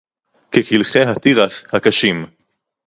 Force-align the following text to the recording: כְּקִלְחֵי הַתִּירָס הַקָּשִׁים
כְּקִלְחֵי 0.51 0.99
הַתִּירָס 0.99 1.65
הַקָּשִׁים 1.73 2.25